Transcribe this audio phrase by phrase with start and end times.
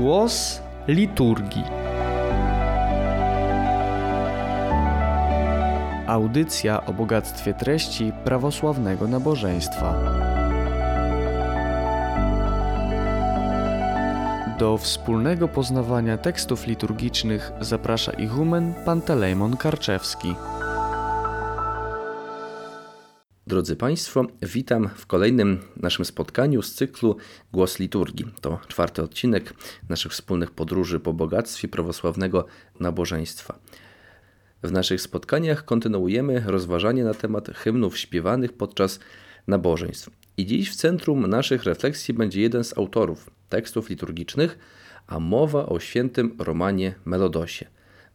[0.00, 1.64] Głos liturgii.
[6.06, 9.94] Audycja o bogactwie treści prawosławnego nabożeństwa.
[14.58, 20.34] Do wspólnego poznawania tekstów liturgicznych zaprasza ichumen Pantelejmon Karczewski.
[23.50, 27.16] Drodzy Państwo, witam w kolejnym naszym spotkaniu z cyklu
[27.52, 28.26] Głos Liturgii.
[28.40, 29.54] To czwarty odcinek
[29.88, 32.46] naszych wspólnych podróży po bogactwie prawosławnego
[32.80, 33.58] nabożeństwa.
[34.62, 39.00] W naszych spotkaniach kontynuujemy rozważanie na temat hymnów śpiewanych podczas
[39.46, 40.10] nabożeństw.
[40.36, 44.58] I dziś w centrum naszych refleksji będzie jeden z autorów tekstów liturgicznych,
[45.06, 47.66] a mowa o świętym Romanie Melodosie.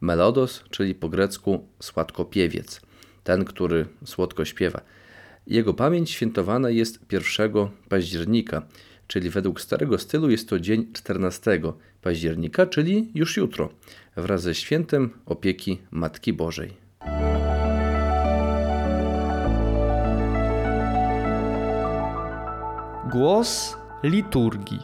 [0.02, 2.82] Melodos, czyli po grecku słodkopiewiec,
[3.24, 4.82] ten, który słodko śpiewa.
[5.48, 7.52] Jego pamięć świętowana jest 1
[7.90, 8.62] października,
[9.08, 11.62] czyli według starego stylu jest to dzień 14
[12.02, 13.70] października, czyli już jutro,
[14.16, 16.74] wraz ze świętem opieki Matki Bożej.
[23.12, 24.80] Głos liturgii.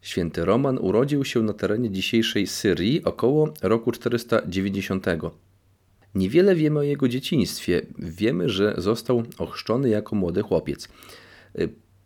[0.00, 5.06] Święty Roman urodził się na terenie dzisiejszej Syrii około roku 490.
[6.14, 7.86] Niewiele wiemy o jego dzieciństwie.
[7.98, 10.88] Wiemy, że został ochrzczony jako młody chłopiec.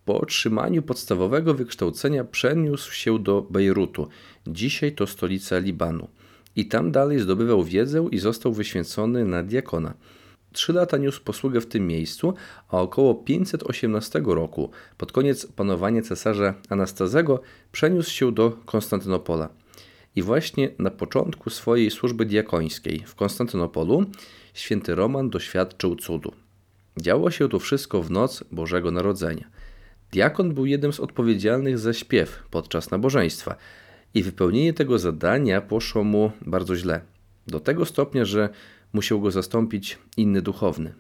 [0.04, 4.08] Po otrzymaniu podstawowego wykształcenia przeniósł się do Bejrutu.
[4.46, 6.08] Dzisiaj to stolica Libanu.
[6.56, 9.94] I tam dalej zdobywał wiedzę i został wyświęcony na diakona.
[10.52, 12.34] Trzy lata niósł posługę w tym miejscu,
[12.68, 17.40] a około 518 roku, pod koniec panowania cesarza Anastazego,
[17.72, 19.48] przeniósł się do Konstantynopola.
[20.18, 24.04] I właśnie na początku swojej służby diakońskiej w Konstantynopolu
[24.54, 26.32] święty Roman doświadczył cudu.
[27.00, 29.50] Działo się to wszystko w noc Bożego Narodzenia.
[30.12, 33.56] Diakon był jednym z odpowiedzialnych za śpiew podczas nabożeństwa
[34.14, 37.00] i wypełnienie tego zadania poszło mu bardzo źle.
[37.46, 38.48] Do tego stopnia, że
[38.92, 40.94] musiał go zastąpić inny duchowny.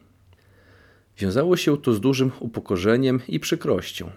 [1.18, 4.10] Wiązało się to z dużym upokorzeniem i przykrością.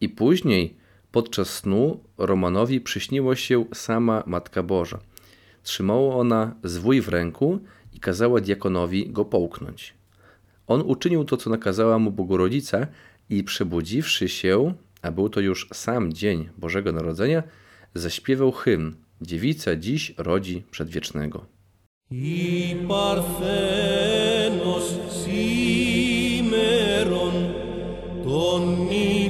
[0.00, 0.81] I później,
[1.12, 4.98] Podczas snu Romanowi przyśniło się sama Matka Boża.
[5.62, 7.58] Trzymała ona zwój w ręku
[7.92, 9.94] i kazała diakonowi go połknąć.
[10.66, 12.86] On uczynił to, co nakazała mu Bogorodzica
[13.30, 17.42] i przebudziwszy się, a był to już sam dzień Bożego Narodzenia,
[17.94, 21.46] zaśpiewał hymn Dziewica dziś rodzi przedwiecznego.
[22.10, 24.04] I parthenos
[25.24, 26.52] simeron
[28.24, 29.21] tonni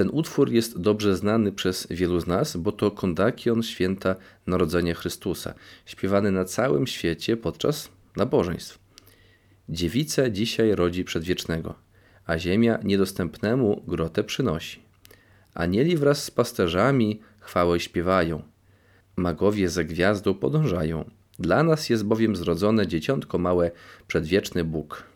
[0.00, 4.14] Ten utwór jest dobrze znany przez wielu z nas, bo to kondakion święta
[4.46, 5.54] Narodzenia Chrystusa,
[5.86, 8.78] śpiewany na całym świecie podczas nabożeństw.
[9.68, 11.74] Dziewica dzisiaj rodzi przedwiecznego,
[12.26, 14.82] a ziemia niedostępnemu grotę przynosi.
[15.54, 18.42] Anieli wraz z pasterzami chwałę śpiewają,
[19.16, 21.10] magowie za gwiazdą podążają.
[21.38, 23.70] Dla nas jest bowiem zrodzone dzieciątko małe,
[24.06, 25.09] przedwieczny Bóg.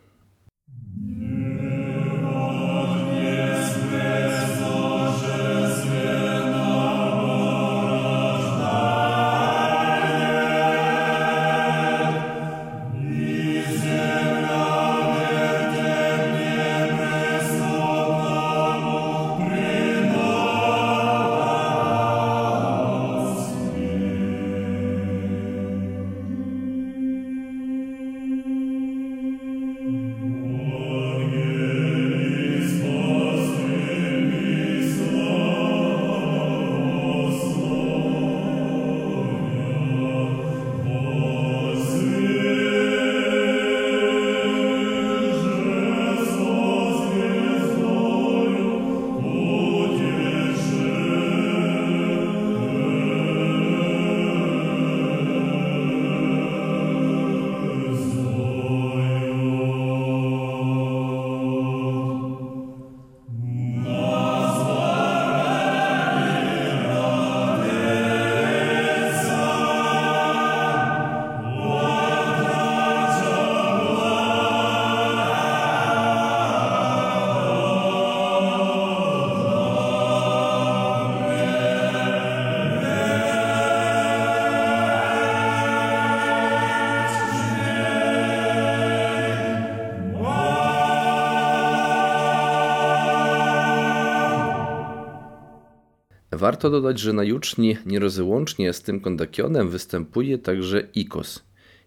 [96.36, 101.42] Warto dodać, że na juczni nierozłącznie z tym kondakionem występuje także Ikos.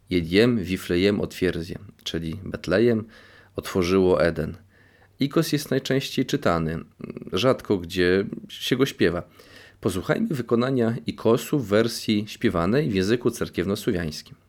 [0.09, 3.05] Jediem Wiflejem otwierdzie, czyli Betlejem
[3.55, 4.57] otworzyło Eden.
[5.19, 6.79] Ikos jest najczęściej czytany,
[7.33, 9.23] rzadko gdzie się go śpiewa.
[9.81, 14.46] Posłuchajmy wykonania Ikosu w wersji śpiewanej w języku cerkiewnosłowiańskim.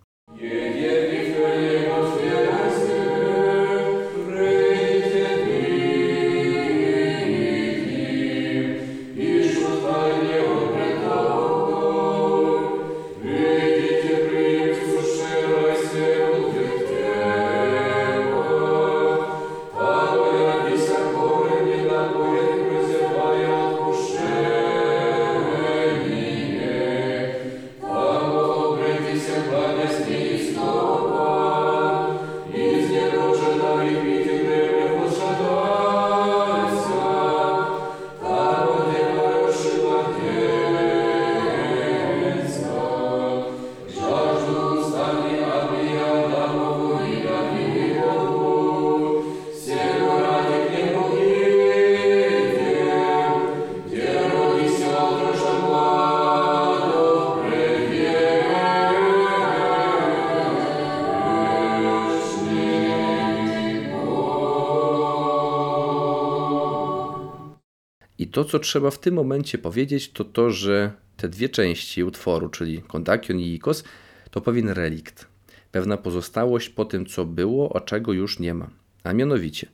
[68.19, 72.49] I to, co trzeba w tym momencie powiedzieć, to to, że te dwie części utworu,
[72.49, 73.85] czyli kondakion i ikos,
[74.31, 75.27] to pewien relikt.
[75.73, 78.71] Pewna pozostałość po tym, co było, a czego już nie ma.
[79.05, 79.67] A mianowicie,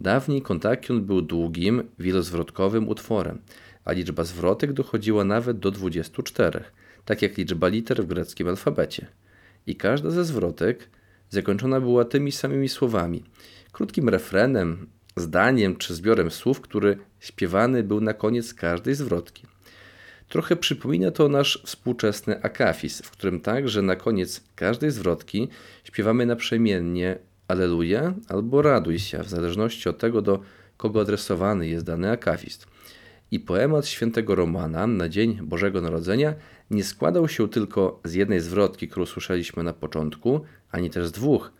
[0.00, 3.38] dawniej kondakion był długim, wielozwrotkowym utworem,
[3.84, 6.64] a liczba zwrotek dochodziła nawet do 24,
[7.04, 9.06] tak jak liczba liter w greckim alfabecie.
[9.66, 10.90] I każda ze zwrotek
[11.30, 13.24] zakończona była tymi samymi słowami,
[13.72, 19.42] krótkim refrenem, zdaniem czy zbiorem słów, który śpiewany był na koniec każdej zwrotki.
[20.28, 25.48] Trochę przypomina to nasz współczesny akafis, w którym także na koniec każdej zwrotki
[25.84, 27.18] śpiewamy naprzemiennie
[27.48, 30.40] Aleluja albo Raduj się, w zależności od tego, do
[30.76, 32.66] kogo adresowany jest dany akafist.
[33.30, 36.34] I poemat świętego Romana na Dzień Bożego Narodzenia
[36.70, 40.40] nie składał się tylko z jednej zwrotki, którą słyszeliśmy na początku,
[40.70, 41.52] ani też z dwóch.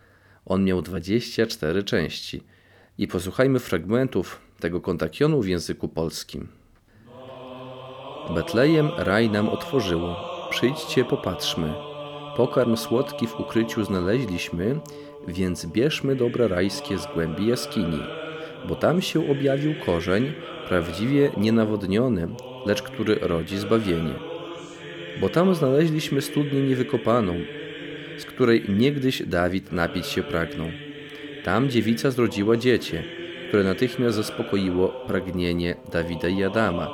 [0.45, 2.43] On miał 24 części.
[2.99, 6.49] I posłuchajmy fragmentów tego kontakionu w języku polskim.
[8.35, 10.17] Betlejem raj nam otworzyło,
[10.51, 11.73] przyjdźcie, popatrzmy.
[12.37, 14.81] Pokarm słodki w ukryciu znaleźliśmy,
[15.29, 18.01] więc bierzmy dobra rajskie z głębi jaskini,
[18.69, 20.33] bo tam się objawił korzeń,
[20.69, 22.29] prawdziwie nienawodniony,
[22.67, 24.15] lecz który rodzi zbawienie.
[25.21, 27.35] Bo tam znaleźliśmy studnię niewykopaną,
[28.19, 30.86] z której niegdyś Dawid napić się pragnął.
[31.47, 33.03] Tam dziewica zrodziła dziecię,
[33.49, 36.91] które natychmiast zaspokoiło pragnienie Dawida i Adama.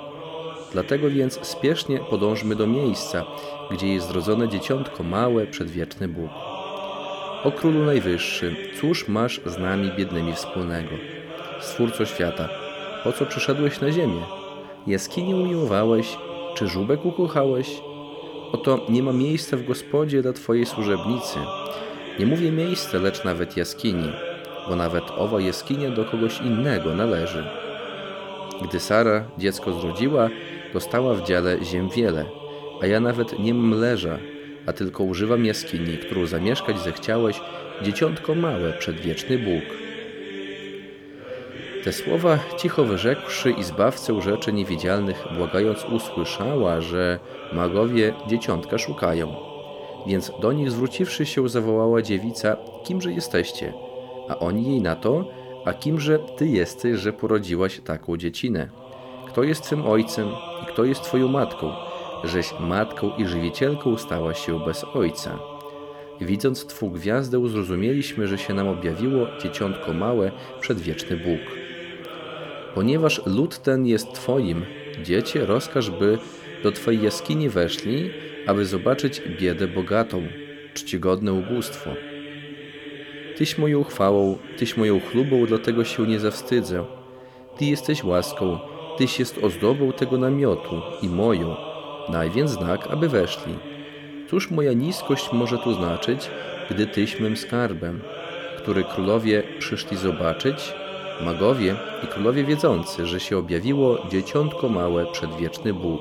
[0.72, 3.24] Dlatego więc spiesznie podążmy do miejsca,
[3.70, 6.30] gdzie jest zrodzone dzieciątko małe, przedwieczny Bóg.
[7.44, 10.90] O Królu Najwyższy, cóż masz z nami biednymi wspólnego?
[11.60, 12.48] Stwórco świata,
[13.04, 14.22] po co przyszedłeś na ziemię?
[14.86, 16.16] Jaskinię umiłowałeś,
[16.54, 17.80] czy żubek ukochałeś?
[18.52, 21.38] Oto nie ma miejsca w gospodzie dla Twojej służebnicy.
[22.18, 24.12] Nie mówię miejsce, lecz nawet jaskini,
[24.68, 27.44] bo nawet owa jaskinia do kogoś innego należy.
[28.62, 30.28] Gdy Sara dziecko zrodziła,
[30.72, 32.24] dostała w dziale ziem wiele,
[32.82, 34.18] a ja nawet nie mam leża,
[34.66, 37.40] a tylko używam jaskini, którą zamieszkać zechciałeś,
[37.82, 39.64] dzieciątko małe, przedwieczny Bóg.
[41.84, 47.18] Te słowa cicho wyrzekłszy i zbawcę rzeczy niewidzialnych, błagając usłyszała, że
[47.52, 49.34] magowie dzieciątka szukają.
[50.06, 53.72] Więc do nich zwróciwszy się zawołała dziewica, kimże jesteście?
[54.28, 55.24] A oni jej na to,
[55.64, 58.68] a kimże ty jesteś, że porodziłaś taką dziecinę?
[59.28, 60.28] Kto jest twym ojcem
[60.62, 61.72] i kto jest twoją matką,
[62.24, 65.38] żeś matką i żywicielką stała się bez ojca?
[66.20, 71.40] Widząc Twą gwiazdę, zrozumieliśmy, że się nam objawiło dzieciątko małe, przedwieczny Bóg.
[72.74, 74.64] Ponieważ lud ten jest Twoim,
[75.02, 76.18] dziecię rozkaż, by
[76.62, 78.10] do Twojej jaskini weszli,
[78.46, 80.22] aby zobaczyć biedę bogatą,
[80.74, 81.90] czcigodne ubóstwo.
[83.42, 86.84] Tyś moją chwałą, Tyś moją chlubą, dlatego się nie zawstydzę.
[87.58, 88.58] Ty jesteś łaską,
[88.98, 91.56] Tyś jest ozdobą tego namiotu i moją.
[92.12, 93.54] Daj więc znak, aby weszli.
[94.30, 96.30] Cóż moja niskość może tu znaczyć,
[96.70, 98.00] gdy Tyś mym skarbem,
[98.58, 100.74] który królowie przyszli zobaczyć,
[101.24, 106.00] magowie i królowie wiedzący, że się objawiło dzieciątko małe, przedwieczny Bóg.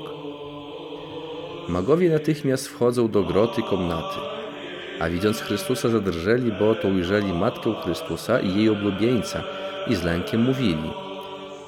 [1.68, 4.20] Magowie natychmiast wchodzą do groty komnaty,
[5.02, 9.42] a widząc Chrystusa zadrżeli, bo to ujrzeli Matkę Chrystusa i jej oblubieńca
[9.86, 10.90] i z lękiem mówili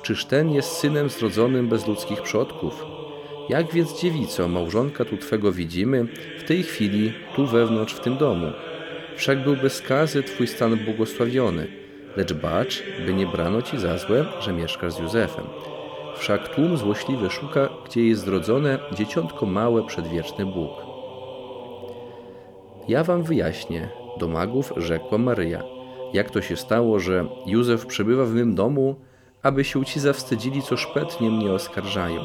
[0.02, 2.86] Czyż ten jest synem zrodzonym bez ludzkich przodków?
[3.48, 6.06] Jak więc dziewico, małżonka tu Twego widzimy,
[6.38, 8.52] w tej chwili, tu wewnątrz w tym domu?
[9.16, 11.66] Wszak był bez skazy Twój stan błogosławiony,
[12.16, 15.44] lecz bacz, by nie brano Ci za złe, że mieszkasz z Józefem.
[16.16, 20.93] Wszak tłum złośliwy szuka, gdzie jest zrodzone dzieciątko małe przedwieczny Bóg.
[22.88, 23.88] Ja wam wyjaśnię,
[24.18, 25.62] do magów rzekła Maryja,
[26.12, 28.96] jak to się stało, że Józef przybywa w mym domu,
[29.42, 32.20] aby się ci zawstydzili, co szpetnie mnie oskarżają.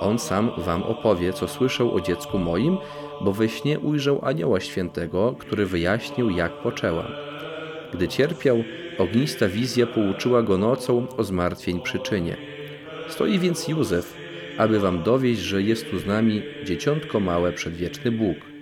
[0.00, 2.78] On sam wam opowie, co słyszał o dziecku moim,
[3.20, 7.12] bo we śnie ujrzał anioła świętego, który wyjaśnił, jak poczęłam.
[7.92, 8.64] Gdy cierpiał,
[8.98, 12.36] ognista wizja pouczyła go nocą o zmartwień przyczynie.
[13.08, 14.16] Stoi więc Józef,
[14.58, 18.55] aby wam dowieść, że jest tu z nami dzieciątko małe przedwieczny Bóg.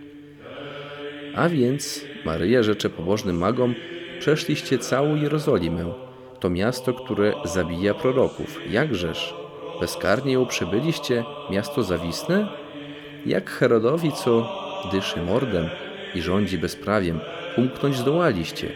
[1.36, 3.74] A więc, Maryja rzecze pobożnym magom,
[4.18, 5.92] przeszliście całą Jerozolimę,
[6.40, 8.60] to miasto, które zabija proroków.
[8.70, 9.34] Jakżeż?
[9.80, 12.48] Bezkarnie ją przybyliście, miasto zawisne?
[13.26, 14.48] Jak Herodowi, co
[14.92, 15.68] dyszy mordem
[16.14, 17.20] i rządzi bezprawiem,
[17.56, 18.68] umknąć zdołaliście?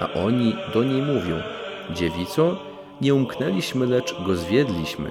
[0.00, 1.42] A oni do niej mówią,
[1.90, 2.58] dziewico,
[3.00, 5.10] nie umknęliśmy, lecz go zwiedliśmy.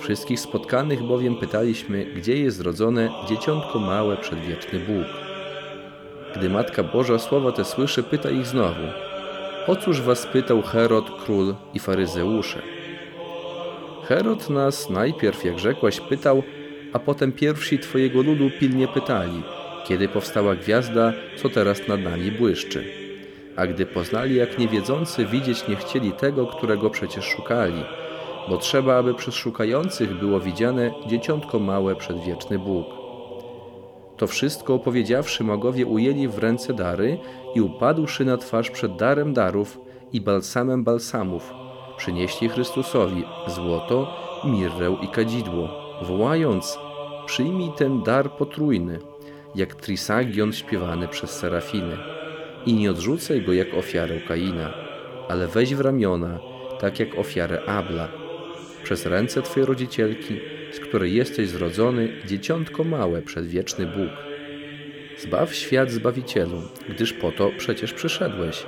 [0.00, 5.23] Wszystkich spotkanych bowiem pytaliśmy, gdzie jest zrodzone dzieciątko małe przedwieczny Bóg.
[6.36, 8.82] Gdy Matka Boża słowa te słyszy, pyta ich znowu:
[9.66, 12.62] O cóż was pytał Herod, król i faryzeusze?
[14.08, 16.42] Herod nas najpierw, jak rzekłaś, pytał,
[16.92, 19.42] a potem pierwsi twojego ludu pilnie pytali,
[19.86, 22.84] kiedy powstała gwiazda, co teraz nad nami błyszczy.
[23.56, 27.84] A gdy poznali, jak niewiedzący, widzieć nie chcieli tego, którego przecież szukali,
[28.48, 33.03] bo trzeba, aby przez szukających było widziane dzieciątko małe przedwieczny Bóg.
[34.16, 37.18] To wszystko opowiedziawszy, magowie ujęli w ręce dary
[37.54, 39.80] i upadłszy na twarz przed darem darów
[40.12, 41.52] i balsamem balsamów,
[41.96, 45.68] przynieśli Chrystusowi złoto, mirrę i kadzidło,
[46.02, 46.78] wołając:
[47.26, 48.98] Przyjmij ten dar potrójny,
[49.54, 51.96] jak trisagion śpiewany przez serafiny,
[52.66, 54.74] i nie odrzucaj go jak ofiarę Kaina,
[55.28, 56.38] ale weź w ramiona,
[56.80, 58.23] tak jak ofiarę Abla.
[58.84, 60.40] Przez ręce Twojej rodzicielki,
[60.72, 64.10] z której jesteś zrodzony, dzieciątko małe, przedwieczny Bóg.
[65.18, 68.66] Zbaw świat Zbawicielu, gdyż po to przecież przyszedłeś.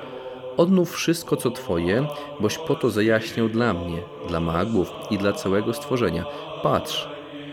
[0.57, 2.07] Odnów wszystko, co Twoje,
[2.41, 6.25] boś po to zajaśniał dla mnie, dla magów i dla całego stworzenia.
[6.63, 7.09] Patrz,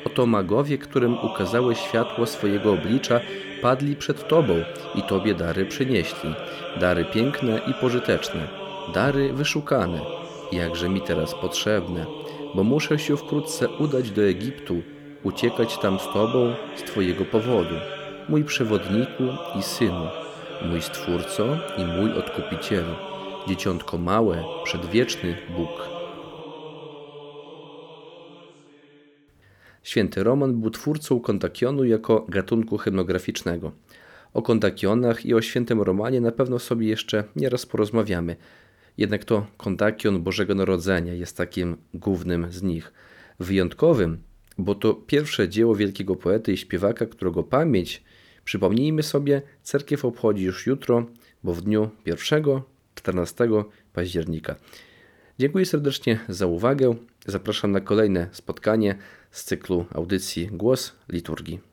[0.05, 3.19] oto magowie, którym ukazałeś światło swojego oblicza,
[3.61, 4.53] padli przed Tobą
[4.95, 6.33] i Tobie dary przynieśli.
[6.79, 8.47] Dary piękne i pożyteczne,
[8.93, 9.99] dary wyszukane,
[10.51, 12.05] jakże mi teraz potrzebne,
[12.55, 14.81] bo muszę się wkrótce udać do Egiptu,
[15.23, 17.75] uciekać tam z Tobą z Twojego powodu,
[18.29, 19.23] mój przewodniku
[19.59, 20.07] i synu,
[20.69, 22.95] mój Stwórco i mój Odkupicielu,
[23.47, 25.69] dzieciątko małe, przedwieczny Bóg.
[29.83, 33.71] Święty Roman był twórcą kontakionu jako gatunku hymnograficznego.
[34.33, 38.35] O kontakionach i o świętym Romanie na pewno sobie jeszcze nieraz porozmawiamy.
[38.97, 42.93] Jednak to kontakion Bożego Narodzenia jest takim głównym z nich.
[43.39, 44.17] Wyjątkowym,
[44.57, 48.03] bo to pierwsze dzieło wielkiego poety i śpiewaka, którego pamięć,
[48.45, 51.05] przypomnijmy sobie, cerkiew obchodzi już jutro,
[51.43, 54.55] bo w dniu 1-14 października.
[55.39, 56.95] Dziękuję serdecznie za uwagę.
[57.25, 58.95] Zapraszam na kolejne spotkanie
[59.31, 61.72] z cyklu audycji Głos Liturgii.